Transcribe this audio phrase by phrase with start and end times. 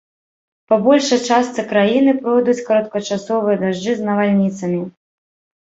[0.71, 4.81] Па большай частцы краіны пройдуць кароткачасовыя дажджы з навальніцамі.